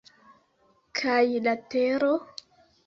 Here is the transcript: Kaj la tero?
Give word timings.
Kaj 1.01 1.21
la 1.49 1.57
tero? 1.75 2.13